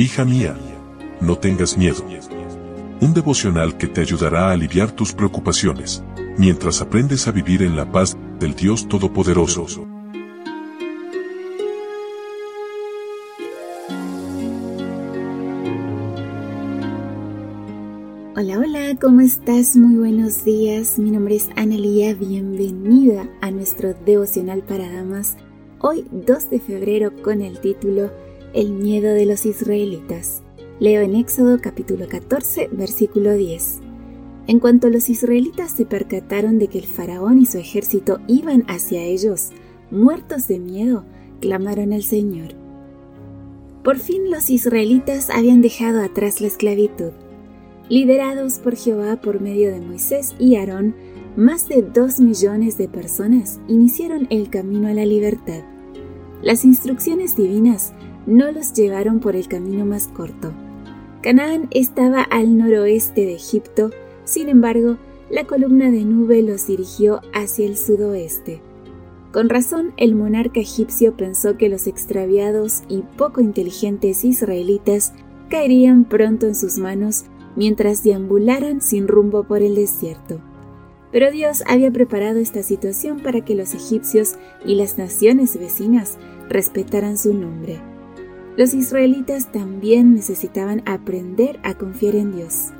Hija 0.00 0.24
mía, 0.24 0.56
no 1.20 1.38
tengas 1.38 1.76
miedo. 1.76 2.04
Un 3.00 3.14
devocional 3.14 3.76
que 3.76 3.88
te 3.88 4.00
ayudará 4.00 4.46
a 4.46 4.52
aliviar 4.52 4.92
tus 4.92 5.12
preocupaciones, 5.12 6.04
mientras 6.36 6.80
aprendes 6.80 7.26
a 7.26 7.32
vivir 7.32 7.64
en 7.64 7.74
la 7.74 7.90
paz 7.90 8.16
del 8.38 8.54
Dios 8.54 8.86
Todopoderoso. 8.86 9.88
Hola, 18.36 18.60
hola, 18.60 18.96
¿cómo 19.00 19.20
estás? 19.20 19.74
Muy 19.74 19.96
buenos 19.96 20.44
días. 20.44 21.00
Mi 21.00 21.10
nombre 21.10 21.34
es 21.34 21.48
Analia. 21.56 22.14
Bienvenida 22.14 23.28
a 23.40 23.50
nuestro 23.50 23.94
devocional 23.94 24.62
para 24.62 24.88
damas. 24.92 25.36
Hoy, 25.80 26.06
2 26.12 26.50
de 26.50 26.60
febrero, 26.60 27.12
con 27.20 27.42
el 27.42 27.60
título 27.60 28.12
el 28.54 28.72
miedo 28.72 29.12
de 29.12 29.26
los 29.26 29.44
israelitas. 29.46 30.42
Leo 30.80 31.02
en 31.02 31.14
Éxodo 31.14 31.58
capítulo 31.60 32.06
14, 32.08 32.68
versículo 32.72 33.34
10. 33.34 33.80
En 34.46 34.60
cuanto 34.60 34.88
los 34.88 35.10
israelitas 35.10 35.72
se 35.72 35.84
percataron 35.84 36.58
de 36.58 36.68
que 36.68 36.78
el 36.78 36.86
faraón 36.86 37.38
y 37.38 37.46
su 37.46 37.58
ejército 37.58 38.20
iban 38.26 38.64
hacia 38.68 39.02
ellos, 39.02 39.50
muertos 39.90 40.48
de 40.48 40.58
miedo, 40.58 41.04
clamaron 41.40 41.92
al 41.92 42.02
Señor. 42.02 42.54
Por 43.84 43.98
fin 43.98 44.30
los 44.30 44.50
israelitas 44.50 45.30
habían 45.30 45.60
dejado 45.60 46.02
atrás 46.02 46.40
la 46.40 46.46
esclavitud. 46.46 47.12
Liderados 47.88 48.58
por 48.58 48.76
Jehová 48.76 49.20
por 49.20 49.40
medio 49.40 49.70
de 49.70 49.80
Moisés 49.80 50.34
y 50.38 50.56
Aarón, 50.56 50.94
más 51.36 51.68
de 51.68 51.82
dos 51.82 52.18
millones 52.20 52.76
de 52.78 52.88
personas 52.88 53.60
iniciaron 53.68 54.26
el 54.30 54.50
camino 54.50 54.88
a 54.88 54.94
la 54.94 55.06
libertad. 55.06 55.62
Las 56.42 56.64
instrucciones 56.64 57.36
divinas 57.36 57.92
no 58.28 58.52
los 58.52 58.74
llevaron 58.74 59.20
por 59.20 59.34
el 59.34 59.48
camino 59.48 59.86
más 59.86 60.06
corto. 60.06 60.52
Canaán 61.22 61.68
estaba 61.70 62.20
al 62.20 62.58
noroeste 62.58 63.22
de 63.22 63.34
Egipto, 63.34 63.90
sin 64.24 64.50
embargo, 64.50 64.98
la 65.30 65.44
columna 65.44 65.90
de 65.90 66.04
nube 66.04 66.42
los 66.42 66.66
dirigió 66.66 67.22
hacia 67.32 67.66
el 67.66 67.76
sudoeste. 67.76 68.60
Con 69.32 69.48
razón, 69.48 69.92
el 69.96 70.14
monarca 70.14 70.60
egipcio 70.60 71.16
pensó 71.16 71.56
que 71.56 71.70
los 71.70 71.86
extraviados 71.86 72.82
y 72.88 73.02
poco 73.16 73.40
inteligentes 73.40 74.24
israelitas 74.24 75.14
caerían 75.48 76.04
pronto 76.04 76.46
en 76.46 76.54
sus 76.54 76.76
manos 76.76 77.24
mientras 77.56 78.04
deambularan 78.04 78.82
sin 78.82 79.08
rumbo 79.08 79.44
por 79.44 79.62
el 79.62 79.74
desierto. 79.74 80.40
Pero 81.12 81.30
Dios 81.30 81.62
había 81.66 81.90
preparado 81.90 82.38
esta 82.38 82.62
situación 82.62 83.20
para 83.20 83.42
que 83.42 83.54
los 83.54 83.72
egipcios 83.72 84.36
y 84.66 84.74
las 84.74 84.98
naciones 84.98 85.58
vecinas 85.58 86.18
respetaran 86.48 87.16
su 87.16 87.32
nombre 87.32 87.80
los 88.58 88.74
israelitas 88.74 89.52
también 89.52 90.16
necesitaban 90.16 90.82
aprender 90.84 91.60
a 91.62 91.74
confiar 91.74 92.16
en 92.16 92.34
Dios. 92.34 92.70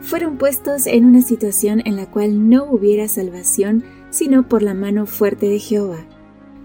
Fueron 0.00 0.38
puestos 0.38 0.86
en 0.86 1.04
una 1.04 1.20
situación 1.20 1.82
en 1.84 1.94
la 1.96 2.10
cual 2.10 2.48
no 2.48 2.64
hubiera 2.64 3.06
salvación 3.06 3.84
sino 4.08 4.48
por 4.48 4.62
la 4.62 4.72
mano 4.72 5.04
fuerte 5.04 5.46
de 5.46 5.58
Jehová. 5.58 5.98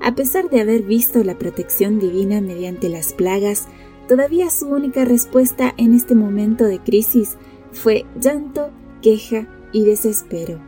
A 0.00 0.14
pesar 0.14 0.48
de 0.48 0.60
haber 0.60 0.82
visto 0.82 1.24
la 1.24 1.38
protección 1.38 1.98
divina 1.98 2.40
mediante 2.40 2.88
las 2.88 3.12
plagas, 3.12 3.66
todavía 4.06 4.48
su 4.48 4.68
única 4.68 5.04
respuesta 5.04 5.74
en 5.76 5.92
este 5.92 6.14
momento 6.14 6.64
de 6.64 6.78
crisis 6.78 7.38
fue 7.72 8.06
llanto, 8.20 8.70
queja 9.02 9.48
y 9.72 9.84
desespero. 9.84 10.60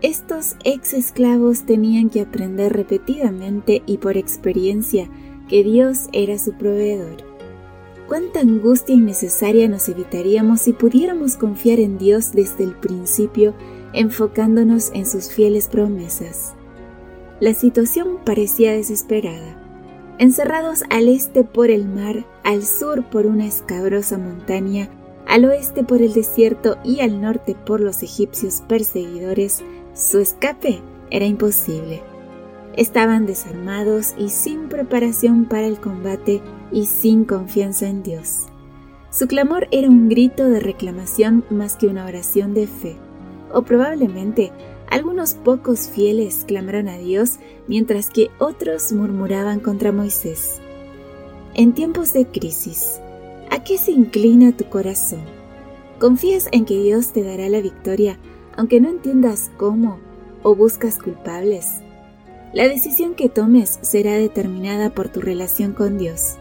Estos 0.00 0.56
ex 0.64 0.94
esclavos 0.94 1.64
tenían 1.64 2.08
que 2.08 2.22
aprender 2.22 2.72
repetidamente 2.72 3.82
y 3.84 3.98
por 3.98 4.16
experiencia 4.16 5.10
que 5.52 5.62
Dios 5.62 6.08
era 6.14 6.38
su 6.38 6.54
proveedor. 6.54 7.18
Cuánta 8.08 8.40
angustia 8.40 8.94
innecesaria 8.94 9.68
nos 9.68 9.86
evitaríamos 9.86 10.62
si 10.62 10.72
pudiéramos 10.72 11.36
confiar 11.36 11.78
en 11.78 11.98
Dios 11.98 12.32
desde 12.32 12.64
el 12.64 12.74
principio, 12.74 13.52
enfocándonos 13.92 14.90
en 14.94 15.04
sus 15.04 15.28
fieles 15.30 15.68
promesas. 15.68 16.54
La 17.38 17.52
situación 17.52 18.16
parecía 18.24 18.72
desesperada. 18.72 19.58
Encerrados 20.18 20.84
al 20.88 21.08
este 21.08 21.44
por 21.44 21.70
el 21.70 21.86
mar, 21.86 22.24
al 22.44 22.64
sur 22.64 23.04
por 23.10 23.26
una 23.26 23.44
escabrosa 23.44 24.16
montaña, 24.16 24.88
al 25.26 25.44
oeste 25.44 25.84
por 25.84 26.00
el 26.00 26.14
desierto 26.14 26.78
y 26.82 27.00
al 27.00 27.20
norte 27.20 27.54
por 27.54 27.80
los 27.82 28.02
egipcios 28.02 28.62
perseguidores, 28.66 29.62
su 29.92 30.18
escape 30.18 30.80
era 31.10 31.26
imposible. 31.26 32.11
Estaban 32.76 33.26
desarmados 33.26 34.14
y 34.16 34.30
sin 34.30 34.68
preparación 34.68 35.44
para 35.44 35.66
el 35.66 35.78
combate 35.78 36.40
y 36.70 36.86
sin 36.86 37.24
confianza 37.24 37.86
en 37.88 38.02
Dios. 38.02 38.46
Su 39.10 39.26
clamor 39.26 39.68
era 39.72 39.88
un 39.88 40.08
grito 40.08 40.48
de 40.48 40.58
reclamación 40.58 41.44
más 41.50 41.76
que 41.76 41.86
una 41.86 42.06
oración 42.06 42.54
de 42.54 42.66
fe. 42.66 42.96
O 43.52 43.60
probablemente 43.62 44.52
algunos 44.88 45.34
pocos 45.34 45.88
fieles 45.88 46.44
clamaron 46.46 46.88
a 46.88 46.96
Dios 46.96 47.38
mientras 47.68 48.08
que 48.08 48.30
otros 48.38 48.92
murmuraban 48.92 49.60
contra 49.60 49.92
Moisés. 49.92 50.62
En 51.52 51.74
tiempos 51.74 52.14
de 52.14 52.26
crisis, 52.26 53.00
¿a 53.50 53.62
qué 53.62 53.76
se 53.76 53.92
inclina 53.92 54.56
tu 54.56 54.64
corazón? 54.70 55.20
¿Confías 55.98 56.48
en 56.52 56.64
que 56.64 56.82
Dios 56.82 57.12
te 57.12 57.22
dará 57.22 57.50
la 57.50 57.60
victoria 57.60 58.18
aunque 58.56 58.80
no 58.80 58.88
entiendas 58.88 59.50
cómo 59.58 59.98
o 60.42 60.54
buscas 60.54 60.98
culpables? 60.98 61.82
La 62.52 62.68
decisión 62.68 63.14
que 63.14 63.30
tomes 63.30 63.78
será 63.80 64.12
determinada 64.12 64.90
por 64.90 65.08
tu 65.08 65.20
relación 65.20 65.72
con 65.72 65.96
Dios. 65.96 66.36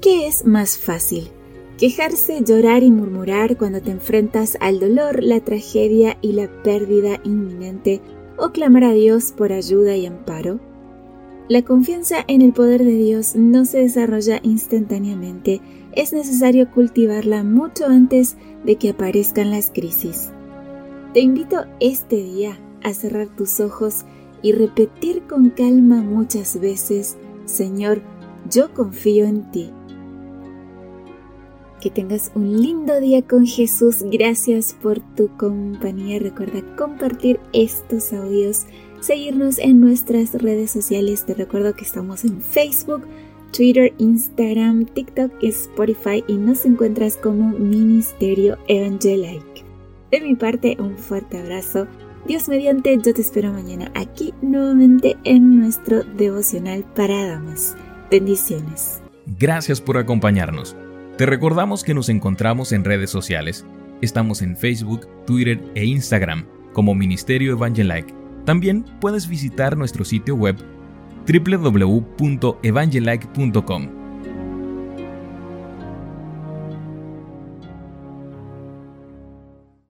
¿Qué 0.00 0.26
es 0.26 0.46
más 0.46 0.78
fácil? 0.78 1.28
¿Quejarse, 1.76 2.42
llorar 2.42 2.82
y 2.82 2.90
murmurar 2.90 3.58
cuando 3.58 3.82
te 3.82 3.90
enfrentas 3.90 4.56
al 4.60 4.80
dolor, 4.80 5.22
la 5.22 5.40
tragedia 5.40 6.16
y 6.22 6.32
la 6.32 6.48
pérdida 6.62 7.20
inminente 7.24 8.00
o 8.38 8.50
clamar 8.50 8.84
a 8.84 8.92
Dios 8.92 9.32
por 9.32 9.52
ayuda 9.52 9.94
y 9.94 10.06
amparo? 10.06 10.58
La 11.48 11.62
confianza 11.62 12.24
en 12.26 12.40
el 12.40 12.52
poder 12.52 12.84
de 12.84 12.94
Dios 12.94 13.34
no 13.34 13.66
se 13.66 13.80
desarrolla 13.80 14.40
instantáneamente, 14.42 15.60
es 15.92 16.12
necesario 16.12 16.70
cultivarla 16.70 17.44
mucho 17.44 17.86
antes 17.86 18.36
de 18.64 18.76
que 18.76 18.90
aparezcan 18.90 19.50
las 19.50 19.70
crisis. 19.70 20.30
Te 21.12 21.20
invito 21.20 21.64
este 21.80 22.16
día 22.16 22.58
a 22.82 22.94
cerrar 22.94 23.28
tus 23.28 23.58
ojos 23.60 24.04
y 24.42 24.52
repetir 24.52 25.22
con 25.22 25.50
calma 25.50 26.02
muchas 26.02 26.60
veces, 26.60 27.16
Señor, 27.44 28.02
yo 28.50 28.72
confío 28.72 29.26
en 29.26 29.50
ti. 29.50 29.70
Que 31.80 31.90
tengas 31.90 32.30
un 32.34 32.60
lindo 32.60 33.00
día 33.00 33.22
con 33.22 33.46
Jesús. 33.46 34.04
Gracias 34.10 34.76
por 34.82 35.00
tu 35.14 35.28
compañía. 35.36 36.18
Recuerda 36.18 36.60
compartir 36.76 37.40
estos 37.54 38.12
audios, 38.12 38.66
seguirnos 39.00 39.58
en 39.58 39.80
nuestras 39.80 40.34
redes 40.34 40.70
sociales. 40.70 41.24
Te 41.24 41.32
recuerdo 41.32 41.74
que 41.74 41.84
estamos 41.84 42.24
en 42.24 42.42
Facebook, 42.42 43.02
Twitter, 43.52 43.94
Instagram, 43.96 44.84
TikTok 44.84 45.32
y 45.40 45.48
Spotify 45.48 46.22
y 46.28 46.34
nos 46.34 46.66
encuentras 46.66 47.16
como 47.16 47.50
Ministerio 47.58 48.58
Evangelique. 48.68 49.64
De 50.10 50.20
mi 50.20 50.34
parte, 50.34 50.76
un 50.78 50.98
fuerte 50.98 51.38
abrazo 51.38 51.86
Dios 52.26 52.48
mediante, 52.48 52.98
yo 53.02 53.14
te 53.14 53.20
espero 53.20 53.52
mañana 53.52 53.90
aquí 53.94 54.34
nuevamente 54.42 55.16
en 55.24 55.58
nuestro 55.58 56.04
devocional 56.04 56.84
para 56.94 57.26
damas. 57.26 57.76
Bendiciones. 58.10 59.02
Gracias 59.38 59.80
por 59.80 59.96
acompañarnos. 59.98 60.76
Te 61.16 61.26
recordamos 61.26 61.84
que 61.84 61.94
nos 61.94 62.08
encontramos 62.08 62.72
en 62.72 62.84
redes 62.84 63.10
sociales. 63.10 63.64
Estamos 64.00 64.42
en 64.42 64.56
Facebook, 64.56 65.06
Twitter 65.26 65.60
e 65.74 65.84
Instagram 65.84 66.46
como 66.72 66.94
Ministerio 66.94 67.52
Evangelike. 67.52 68.14
También 68.44 68.84
puedes 69.00 69.28
visitar 69.28 69.76
nuestro 69.76 70.04
sitio 70.04 70.34
web 70.34 70.56
www.evangelike.com 71.26 73.99